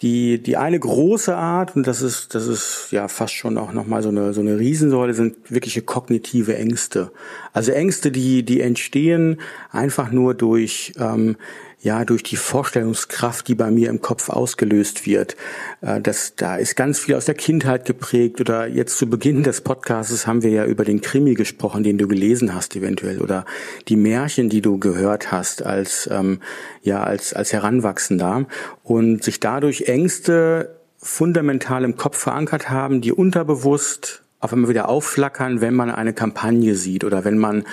[0.00, 4.00] Die, die eine große Art, und das ist, das ist ja fast schon auch nochmal
[4.00, 7.10] so eine, so eine Riesensäule, sind wirkliche kognitive Ängste.
[7.52, 9.40] Also Ängste, die, die entstehen
[9.72, 11.36] einfach nur durch ähm,
[11.80, 15.36] ja durch die Vorstellungskraft, die bei mir im Kopf ausgelöst wird.
[15.80, 19.60] Äh, das, da ist ganz viel aus der Kindheit geprägt oder jetzt zu Beginn des
[19.60, 23.44] Podcasts haben wir ja über den Krimi gesprochen, den du gelesen hast eventuell oder
[23.88, 26.40] die Märchen, die du gehört hast als ähm,
[26.82, 28.46] ja als als Heranwachsender
[28.82, 35.60] und sich dadurch Ängste fundamental im Kopf verankert haben, die unterbewusst auf einmal wieder aufflackern,
[35.60, 37.64] wenn man eine Kampagne sieht oder wenn man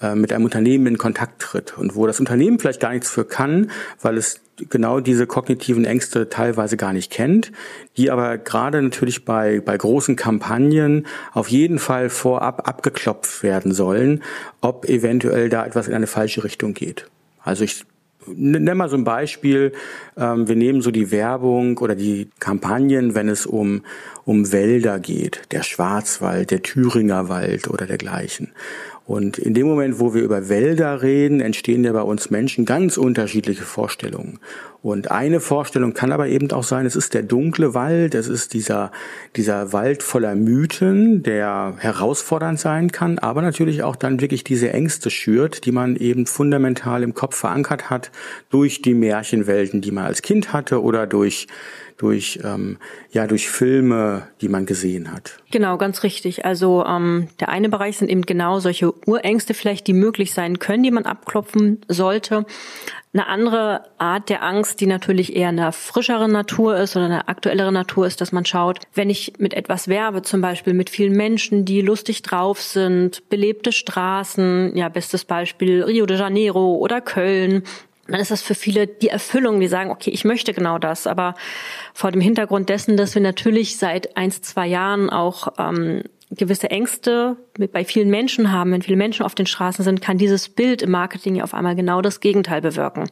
[0.00, 3.24] äh, mit einem Unternehmen in Kontakt tritt und wo das Unternehmen vielleicht gar nichts für
[3.24, 7.50] kann, weil es genau diese kognitiven Ängste teilweise gar nicht kennt,
[7.96, 14.22] die aber gerade natürlich bei, bei großen Kampagnen auf jeden Fall vorab abgeklopft werden sollen,
[14.60, 17.06] ob eventuell da etwas in eine falsche Richtung geht.
[17.42, 17.84] Also ich
[18.26, 19.72] Nimm mal so ein Beispiel.
[20.16, 23.82] Ähm, wir nehmen so die Werbung oder die Kampagnen, wenn es um,
[24.24, 28.52] um Wälder geht, der Schwarzwald, der Thüringer Wald oder dergleichen.
[29.04, 32.96] Und in dem Moment, wo wir über Wälder reden, entstehen ja bei uns Menschen ganz
[32.96, 34.38] unterschiedliche Vorstellungen.
[34.82, 38.52] Und eine Vorstellung kann aber eben auch sein, es ist der dunkle Wald, es ist
[38.52, 38.90] dieser,
[39.36, 45.10] dieser Wald voller Mythen, der herausfordernd sein kann, aber natürlich auch dann wirklich diese Ängste
[45.10, 48.10] schürt, die man eben fundamental im Kopf verankert hat
[48.50, 51.46] durch die Märchenwelten, die man als Kind hatte oder durch
[52.02, 52.78] durch ähm,
[53.12, 55.38] ja durch Filme, die man gesehen hat.
[55.52, 56.44] Genau, ganz richtig.
[56.44, 60.82] Also ähm, der eine Bereich sind eben genau solche Urängste vielleicht, die möglich sein können,
[60.82, 62.44] die man abklopfen sollte.
[63.14, 67.70] Eine andere Art der Angst, die natürlich eher eine frischere Natur ist oder eine aktuellere
[67.70, 71.66] Natur ist, dass man schaut, wenn ich mit etwas werbe, zum Beispiel mit vielen Menschen,
[71.66, 77.64] die lustig drauf sind, belebte Straßen, ja, bestes Beispiel Rio de Janeiro oder Köln,
[78.08, 81.06] dann ist das für viele die Erfüllung, die sagen, okay, ich möchte genau das.
[81.06, 81.34] Aber
[81.94, 86.02] vor dem Hintergrund dessen, dass wir natürlich seit eins, zwei Jahren auch ähm,
[86.34, 90.18] gewisse Ängste mit, bei vielen Menschen haben, wenn viele Menschen auf den Straßen sind, kann
[90.18, 93.08] dieses Bild im Marketing ja auf einmal genau das Gegenteil bewirken.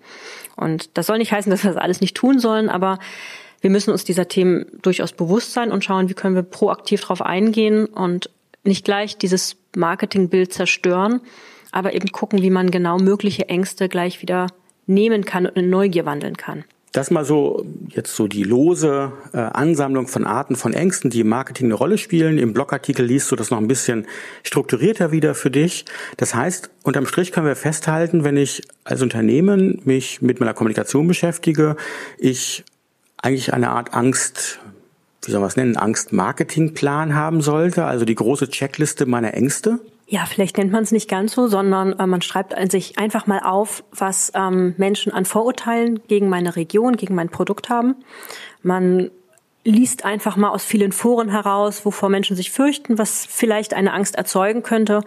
[0.56, 2.98] Und das soll nicht heißen, dass wir das alles nicht tun sollen, aber
[3.60, 7.22] wir müssen uns dieser Themen durchaus bewusst sein und schauen, wie können wir proaktiv darauf
[7.22, 8.30] eingehen und
[8.64, 11.20] nicht gleich dieses Marketingbild zerstören,
[11.72, 14.48] aber eben gucken, wie man genau mögliche Ängste gleich wieder
[14.86, 16.64] nehmen kann und in Neugier wandeln kann.
[16.92, 21.28] Das mal so jetzt so die lose äh, Ansammlung von Arten von Ängsten, die im
[21.28, 22.36] Marketing eine Rolle spielen.
[22.36, 24.06] Im Blogartikel liest du das noch ein bisschen
[24.42, 25.84] strukturierter wieder für dich.
[26.16, 31.06] Das heißt, unterm Strich können wir festhalten, wenn ich als Unternehmen mich mit meiner Kommunikation
[31.06, 31.76] beschäftige,
[32.18, 32.64] ich
[33.18, 34.58] eigentlich eine Art Angst,
[35.22, 39.78] wie soll man es nennen, Angst-Marketing-Plan haben sollte, also die große Checkliste meiner Ängste.
[40.12, 43.38] Ja, vielleicht nennt man es nicht ganz so, sondern äh, man schreibt sich einfach mal
[43.44, 47.94] auf, was ähm, Menschen an Vorurteilen gegen meine Region, gegen mein Produkt haben.
[48.60, 49.12] Man
[49.62, 54.16] liest einfach mal aus vielen Foren heraus, wovor Menschen sich fürchten, was vielleicht eine Angst
[54.16, 55.02] erzeugen könnte.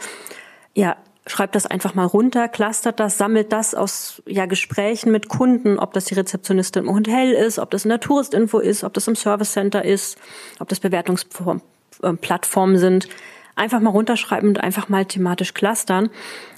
[0.73, 0.95] Ja,
[1.27, 5.91] schreibt das einfach mal runter, clustert das, sammelt das aus ja, Gesprächen mit Kunden, ob
[5.91, 9.17] das die Rezeptionistin im Hotel ist, ob das in der Touristinfo ist, ob das im
[9.17, 10.17] Service Center ist,
[10.61, 13.09] ob das Bewertungsplattformen sind
[13.55, 16.09] einfach mal runterschreiben und einfach mal thematisch clustern.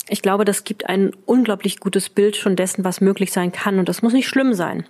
[0.08, 3.80] Ich glaube, das gibt ein unglaublich gutes Bild schon dessen, was möglich sein kann.
[3.80, 4.86] Und das muss nicht schlimm sein.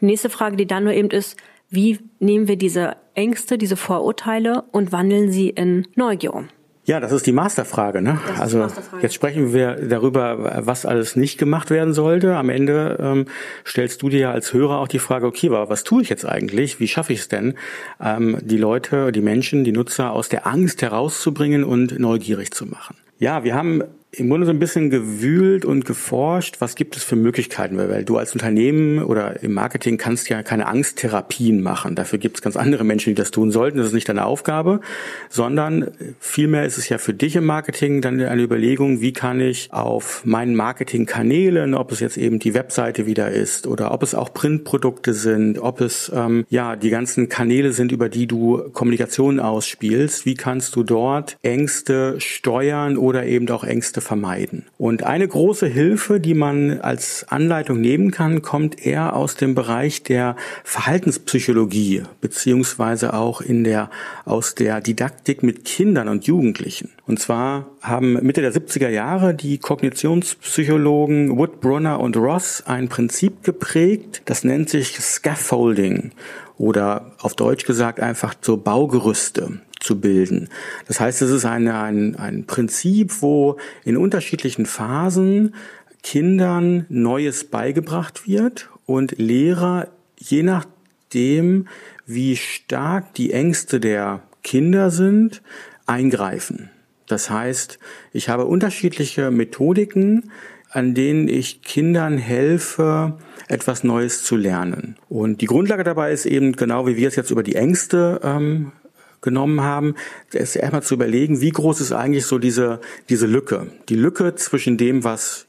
[0.00, 1.36] Die nächste Frage, die dann nur eben ist,
[1.70, 6.48] wie nehmen wir diese Ängste, diese Vorurteile und wandeln sie in Neugier um?
[6.88, 8.00] Ja, das ist die Masterfrage.
[8.00, 8.18] Ne?
[8.38, 9.02] also Masterfrage.
[9.02, 12.34] jetzt sprechen wir darüber, was alles nicht gemacht werden sollte.
[12.34, 13.26] Am Ende ähm,
[13.66, 16.24] stellst du dir ja als Hörer auch die Frage, okay, aber was tue ich jetzt
[16.24, 16.80] eigentlich?
[16.80, 17.56] Wie schaffe ich es denn,
[18.02, 22.96] ähm, die Leute, die Menschen, die Nutzer aus der Angst herauszubringen und neugierig zu machen?
[23.18, 27.14] Ja, wir haben im Grunde so ein bisschen gewühlt und geforscht, was gibt es für
[27.14, 31.94] Möglichkeiten, weil du als Unternehmen oder im Marketing kannst ja keine Angsttherapien machen.
[31.94, 33.76] Dafür gibt es ganz andere Menschen, die das tun sollten.
[33.76, 34.80] Das ist nicht deine Aufgabe,
[35.28, 35.90] sondern
[36.20, 40.24] vielmehr ist es ja für dich im Marketing dann eine Überlegung, wie kann ich auf
[40.24, 45.12] meinen Marketingkanälen, ob es jetzt eben die Webseite wieder ist oder ob es auch Printprodukte
[45.12, 50.34] sind, ob es ähm, ja die ganzen Kanäle sind, über die du Kommunikation ausspielst, wie
[50.34, 54.64] kannst du dort Ängste steuern oder eben auch Ängste Ängste vermeiden.
[54.78, 60.02] Und eine große Hilfe, die man als Anleitung nehmen kann, kommt eher aus dem Bereich
[60.02, 63.90] der Verhaltenspsychologie, beziehungsweise auch in der,
[64.24, 66.90] aus der Didaktik mit Kindern und Jugendlichen.
[67.06, 73.42] Und zwar haben Mitte der 70er Jahre die Kognitionspsychologen Wood, Brunner und Ross ein Prinzip
[73.42, 76.12] geprägt, das nennt sich Scaffolding
[76.56, 80.48] oder auf Deutsch gesagt einfach so Baugerüste zu bilden.
[80.86, 85.54] Das heißt, es ist eine, ein, ein Prinzip, wo in unterschiedlichen Phasen
[86.02, 89.88] Kindern Neues beigebracht wird und Lehrer,
[90.18, 91.68] je nachdem,
[92.06, 95.42] wie stark die Ängste der Kinder sind,
[95.86, 96.70] eingreifen.
[97.06, 97.78] Das heißt,
[98.12, 100.30] ich habe unterschiedliche Methodiken,
[100.70, 104.96] an denen ich Kindern helfe, etwas Neues zu lernen.
[105.08, 108.72] Und die Grundlage dabei ist eben genau, wie wir es jetzt über die Ängste ähm,
[109.20, 109.94] genommen haben,
[110.32, 113.66] ist erstmal zu überlegen, wie groß ist eigentlich so diese, diese Lücke.
[113.88, 115.46] Die Lücke zwischen dem, was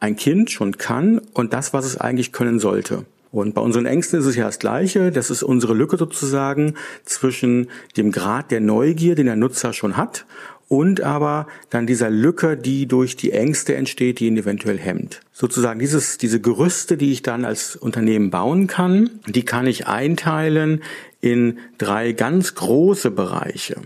[0.00, 3.04] ein Kind schon kann und das, was es eigentlich können sollte.
[3.32, 5.10] Und bei unseren Ängsten ist es ja das Gleiche.
[5.12, 6.74] Das ist unsere Lücke sozusagen
[7.04, 10.24] zwischen dem Grad der Neugier, den der Nutzer schon hat,
[10.68, 15.20] und aber dann dieser Lücke, die durch die Ängste entsteht, die ihn eventuell hemmt.
[15.32, 20.82] Sozusagen dieses, diese Gerüste, die ich dann als Unternehmen bauen kann, die kann ich einteilen
[21.20, 23.76] in drei ganz große Bereiche.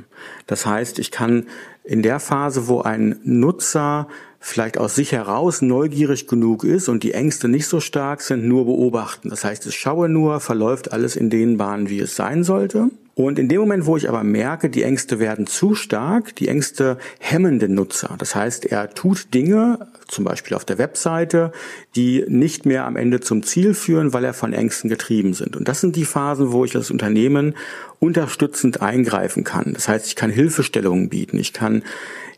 [0.47, 1.47] Das heißt, ich kann
[1.85, 4.09] in der Phase, wo ein Nutzer
[4.41, 8.65] vielleicht aus sich heraus neugierig genug ist und die Ängste nicht so stark sind, nur
[8.65, 9.29] beobachten.
[9.29, 12.91] Das heißt, ich schaue nur, verläuft alles in den Bahnen, wie es sein sollte.
[13.15, 16.97] Und in dem Moment, wo ich aber merke, die Ängste werden zu stark, die Ängste
[17.19, 18.15] hemmen den Nutzer.
[18.17, 21.53] Das heißt, er tut Dinge, zum Beispiel auf der Webseite,
[21.97, 25.55] die nicht mehr am Ende zum Ziel führen, weil er von Ängsten getrieben sind.
[25.55, 27.55] Und das sind die Phasen, wo ich als Unternehmen
[27.99, 29.75] unterstützend eingreifen kann.
[29.75, 31.37] Das heißt, ich kann Hilfestellungen bieten.
[31.37, 31.83] Ich kann,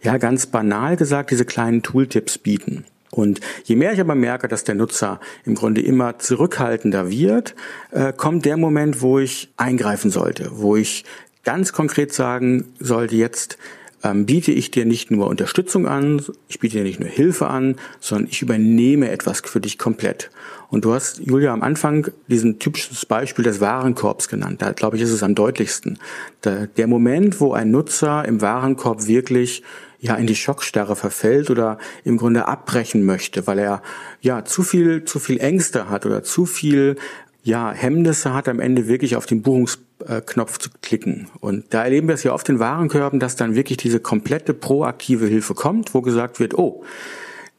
[0.02, 2.84] ja, ganz banal gesagt, diese kleinen Tooltips bieten.
[3.10, 7.54] Und je mehr ich aber merke, dass der Nutzer im Grunde immer zurückhaltender wird,
[7.90, 11.04] äh, kommt der Moment, wo ich eingreifen sollte, wo ich
[11.44, 13.58] ganz konkret sagen sollte, jetzt
[14.02, 17.76] ähm, biete ich dir nicht nur Unterstützung an, ich biete dir nicht nur Hilfe an,
[18.00, 20.30] sondern ich übernehme etwas für dich komplett.
[20.68, 24.62] Und du hast, Julia, am Anfang diesen typisches Beispiel des Warenkorbs genannt.
[24.62, 25.98] Da, glaube ich, ist es am deutlichsten.
[26.44, 29.62] Der, der Moment, wo ein Nutzer im Warenkorb wirklich
[30.02, 33.82] ja in die Schockstarre verfällt oder im Grunde abbrechen möchte, weil er
[34.20, 36.96] ja zu viel zu viel Ängste hat oder zu viel
[37.44, 41.28] ja Hemmnisse hat am Ende wirklich auf den Buchungsknopf zu klicken.
[41.40, 45.26] Und da erleben wir es ja oft in Warenkörben, dass dann wirklich diese komplette proaktive
[45.26, 46.84] Hilfe kommt, wo gesagt wird, oh,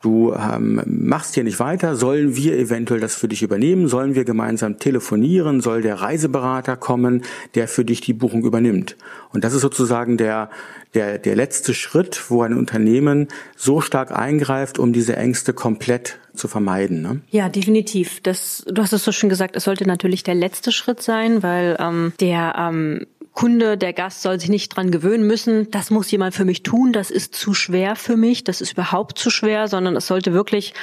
[0.04, 4.26] du ähm, machst hier nicht weiter, sollen wir eventuell das für dich übernehmen, sollen wir
[4.26, 7.24] gemeinsam telefonieren, soll der Reiseberater kommen,
[7.56, 8.98] der für dich die Buchung übernimmt.
[9.32, 10.50] Und das ist sozusagen der,
[10.94, 16.48] der, der letzte Schritt, wo ein Unternehmen so stark eingreift, um diese Ängste komplett zu
[16.48, 17.02] vermeiden.
[17.02, 17.22] Ne?
[17.30, 18.20] Ja, definitiv.
[18.22, 21.78] Das, du hast es so schon gesagt, es sollte natürlich der letzte Schritt sein, weil
[21.80, 26.36] ähm, der ähm, Kunde, der Gast soll sich nicht dran gewöhnen müssen, das muss jemand
[26.36, 29.96] für mich tun, das ist zu schwer für mich, das ist überhaupt zu schwer, sondern
[29.96, 30.74] es sollte wirklich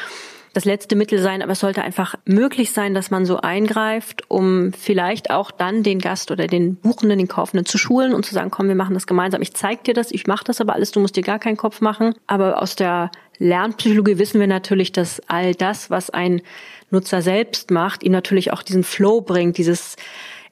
[0.53, 4.73] das letzte Mittel sein, aber es sollte einfach möglich sein, dass man so eingreift, um
[4.73, 8.51] vielleicht auch dann den Gast oder den Buchenden, den Kaufenden zu schulen und zu sagen,
[8.51, 9.43] komm, wir machen das gemeinsam.
[9.43, 11.81] Ich zeig dir das, ich mache das aber alles, du musst dir gar keinen Kopf
[11.81, 12.15] machen.
[12.27, 16.43] Aber aus der Lernpsychologie wissen wir natürlich, dass all das, was ein
[16.91, 19.95] Nutzer selbst macht, ihm natürlich auch diesen Flow bringt, dieses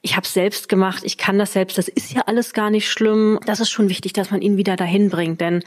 [0.01, 3.39] ich habe selbst gemacht, ich kann das selbst, das ist ja alles gar nicht schlimm.
[3.45, 5.63] Das ist schon wichtig, dass man ihn wieder dahin bringt, denn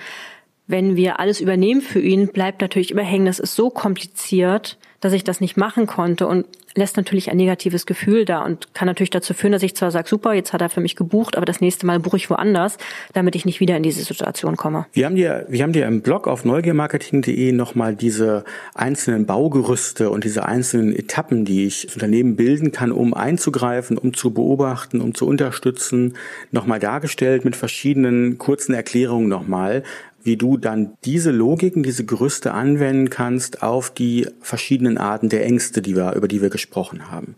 [0.67, 3.27] wenn wir alles übernehmen für ihn, bleibt natürlich überhängen.
[3.27, 7.87] Das ist so kompliziert, dass ich das nicht machen konnte und lässt natürlich ein negatives
[7.87, 10.71] Gefühl da und kann natürlich dazu führen, dass ich zwar sage, super, jetzt hat er
[10.71, 12.79] für mich gebucht, aber das nächste Mal buche ich woanders,
[13.13, 14.87] damit ich nicht wieder in diese Situation komme.
[14.93, 20.25] Wir haben dir, wir haben dir im Blog auf neugiermarketing.de nochmal diese einzelnen Baugerüste und
[20.25, 25.15] diese einzelnen Etappen, die ich das Unternehmen bilden kann, um einzugreifen, um zu beobachten, um
[25.15, 26.17] zu unterstützen,
[26.53, 29.83] nochmal dargestellt mit verschiedenen kurzen Erklärungen nochmal,
[30.23, 35.83] wie du dann diese Logiken, diese Gerüste anwenden kannst auf die verschiedenen Arten der Ängste,
[35.83, 37.35] die wir, über die wir gesprochen haben.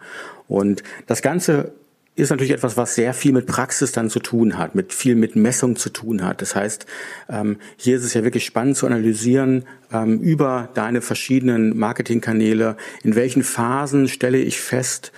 [0.49, 1.73] Und das Ganze
[2.17, 5.35] ist natürlich etwas, was sehr viel mit Praxis dann zu tun hat, mit viel mit
[5.35, 6.43] Messung zu tun hat.
[6.43, 6.87] Das heißt,
[7.29, 13.17] ähm, hier ist es ja wirklich spannend zu analysieren ähm, über deine verschiedenen Marketingkanäle, in
[13.17, 15.11] welchen Phasen stelle ich fest,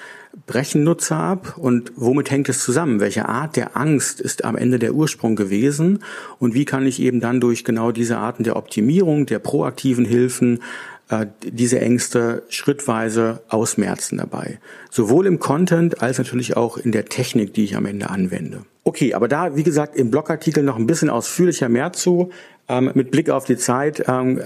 [0.47, 3.01] brechen Nutzer ab und womit hängt es zusammen?
[3.01, 6.01] Welche Art der Angst ist am Ende der Ursprung gewesen
[6.39, 10.61] und wie kann ich eben dann durch genau diese Arten der Optimierung, der proaktiven Hilfen
[11.09, 14.59] äh, diese Ängste schrittweise ausmerzen dabei.
[14.91, 18.63] Sowohl im Content als natürlich auch in der Technik, die ich am Ende anwende.
[18.85, 22.31] Okay, aber da, wie gesagt, im Blogartikel noch ein bisschen ausführlicher mehr zu.
[22.69, 24.41] Ähm, mit Blick auf die Zeit ähm,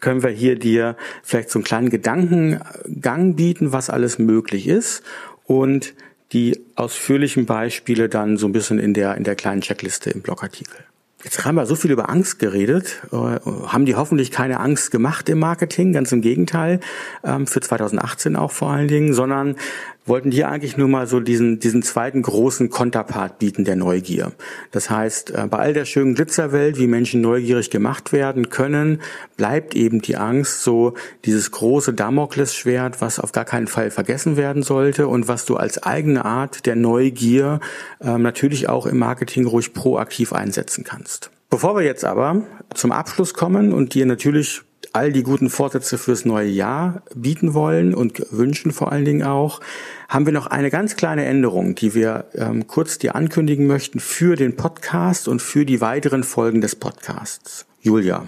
[0.00, 5.02] können wir hier dir vielleicht so einen kleinen Gedankengang bieten, was alles möglich ist
[5.50, 5.94] und
[6.30, 10.76] die ausführlichen Beispiele dann so ein bisschen in der, in der kleinen Checkliste im Blogartikel.
[11.24, 13.02] Jetzt haben wir so viel über Angst geredet.
[13.10, 15.92] Äh, haben die hoffentlich keine Angst gemacht im Marketing?
[15.92, 16.78] Ganz im Gegenteil.
[17.24, 19.56] Ähm, für 2018 auch vor allen Dingen, sondern
[20.10, 24.32] wollten dir eigentlich nur mal so diesen, diesen zweiten großen Konterpart bieten der Neugier.
[24.72, 29.00] Das heißt, äh, bei all der schönen Glitzerwelt, wie Menschen neugierig gemacht werden können,
[29.38, 30.94] bleibt eben die Angst so
[31.24, 35.82] dieses große Damoklesschwert, was auf gar keinen Fall vergessen werden sollte und was du als
[35.82, 37.60] eigene Art der Neugier
[38.00, 41.30] äh, natürlich auch im Marketing ruhig proaktiv einsetzen kannst.
[41.50, 42.42] Bevor wir jetzt aber
[42.74, 47.94] zum Abschluss kommen und dir natürlich all die guten Vorsätze fürs neue Jahr bieten wollen
[47.94, 49.60] und wünschen vor allen Dingen auch,
[50.08, 54.36] haben wir noch eine ganz kleine Änderung, die wir ähm, kurz dir ankündigen möchten für
[54.36, 57.66] den Podcast und für die weiteren Folgen des Podcasts.
[57.80, 58.26] Julia,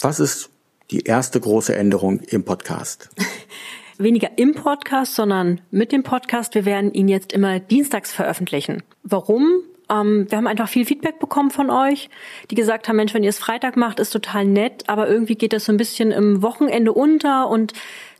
[0.00, 0.50] was ist
[0.90, 3.08] die erste große Änderung im Podcast?
[3.98, 6.54] Weniger im Podcast, sondern mit dem Podcast.
[6.54, 8.82] Wir werden ihn jetzt immer dienstags veröffentlichen.
[9.02, 9.62] Warum?
[9.92, 12.08] Ähm, wir haben einfach viel Feedback bekommen von euch,
[12.50, 15.52] die gesagt haben, Mensch, wenn ihr es Freitag macht, ist total nett, aber irgendwie geht
[15.52, 17.72] das so ein bisschen im Wochenende unter und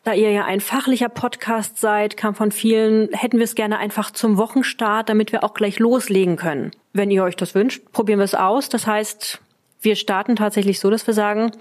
[0.05, 4.11] da ihr ja ein fachlicher Podcast seid, kam von vielen, hätten wir es gerne einfach
[4.11, 6.73] zum Wochenstart, damit wir auch gleich loslegen können.
[6.93, 8.69] Wenn ihr euch das wünscht, probieren wir es aus.
[8.69, 9.41] Das heißt,
[9.81, 11.53] wir starten tatsächlich so, dass wir sagen,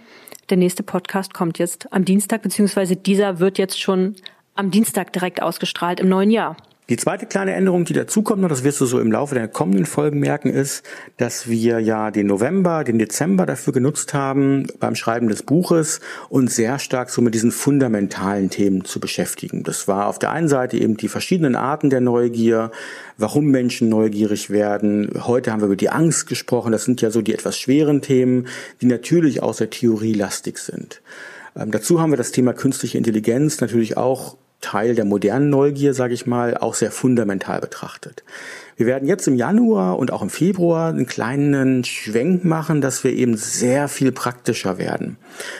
[0.49, 4.15] der nächste Podcast kommt jetzt am Dienstag, beziehungsweise dieser wird jetzt schon
[4.55, 6.57] am Dienstag direkt ausgestrahlt im neuen Jahr.
[6.91, 9.85] Die zweite kleine Änderung, die dazukommt, und das wirst du so im Laufe der kommenden
[9.85, 10.83] Folgen merken, ist,
[11.15, 16.57] dass wir ja den November, den Dezember dafür genutzt haben, beim Schreiben des Buches uns
[16.57, 19.63] sehr stark so mit diesen fundamentalen Themen zu beschäftigen.
[19.63, 22.71] Das war auf der einen Seite eben die verschiedenen Arten der Neugier,
[23.17, 25.11] warum Menschen neugierig werden.
[25.17, 26.73] Heute haben wir über die Angst gesprochen.
[26.73, 28.47] Das sind ja so die etwas schweren Themen,
[28.81, 31.01] die natürlich aus der Theorie lastig sind.
[31.55, 36.13] Ähm, dazu haben wir das Thema künstliche Intelligenz natürlich auch Teil der modernen Neugier, sage
[36.13, 38.23] ich mal, auch sehr fundamental betrachtet.
[38.81, 43.13] Wir werden jetzt im Januar und auch im Februar einen kleinen Schwenk machen, dass wir
[43.13, 45.17] eben sehr viel praktischer werden.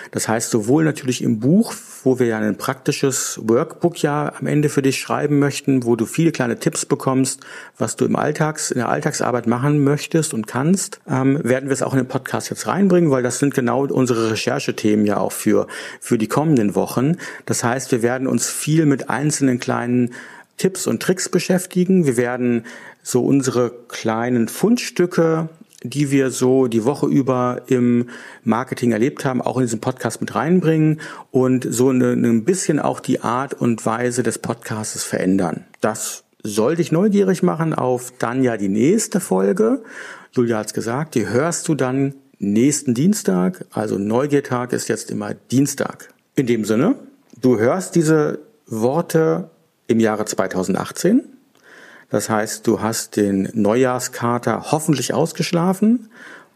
[0.10, 4.70] Das heißt, sowohl natürlich im Buch, wo wir ja ein praktisches Workbook ja am Ende
[4.70, 7.42] für dich schreiben möchten, wo du viele kleine Tipps bekommst,
[7.78, 11.84] was du im Alltags, in der Alltagsarbeit machen möchtest und kannst, ähm, werden wir es
[11.84, 15.68] auch in den Podcast jetzt reinbringen, weil das sind genau unsere Recherchethemen ja auch für,
[16.00, 17.18] für die kommenden Wochen.
[17.46, 20.10] Das heißt, wir werden uns viel mit einzelnen kleinen
[20.58, 22.06] Tipps und Tricks beschäftigen.
[22.06, 22.66] Wir werden
[23.04, 25.50] so unsere kleinen Fundstücke,
[25.84, 28.10] die wir so die Woche über im
[28.44, 33.22] Marketing erlebt haben, auch in diesen Podcast mit reinbringen und so ein bisschen auch die
[33.22, 35.66] Art und Weise des Podcasts verändern.
[35.82, 39.84] Das soll dich neugierig machen auf dann ja die nächste Folge.
[40.34, 43.66] Julia hat's gesagt, die hörst du dann nächsten Dienstag.
[43.72, 46.10] Also Neugiertag ist jetzt immer Dienstag.
[46.36, 46.96] In dem Sinne,
[47.40, 49.50] du hörst diese Worte
[49.92, 51.24] im Jahre 2018.
[52.10, 56.10] Das heißt, du hast den Neujahrskater hoffentlich ausgeschlafen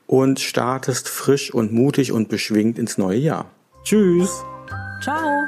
[0.08, 3.46] und startest frisch und mutig und beschwingt ins neue Jahr.
[3.84, 4.44] Tschüss.
[5.02, 5.46] Ciao.